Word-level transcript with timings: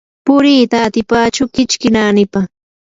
puriita 0.25 0.77
atipachu 0.87 1.43
kichki 1.53 1.89
naanipa. 1.89 2.47